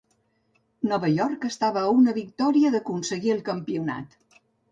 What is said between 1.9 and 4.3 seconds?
una victòria d'aconseguir el campionat.